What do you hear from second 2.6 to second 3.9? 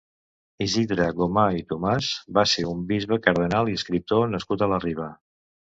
un bisbe, cardenal i